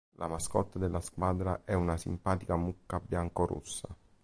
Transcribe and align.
La 0.17 0.27
mascotte 0.27 0.79
della 0.79 0.99
squadra 0.99 1.61
è 1.63 1.73
una 1.75 1.95
simpatica 1.95 2.55
mucca 2.55 2.99
bianco-rossa. 2.99 3.87